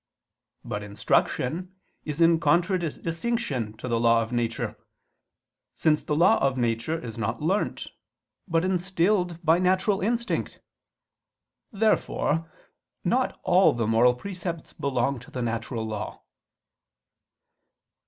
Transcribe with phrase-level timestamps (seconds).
[0.65, 4.75] But instruction is in contradistinction to the law of nature;
[5.75, 7.85] since the law of nature is not learnt,
[8.47, 10.59] but instilled by natural instinct.
[11.71, 12.51] Therefore
[13.03, 16.23] not all the moral precepts belong to the natural law.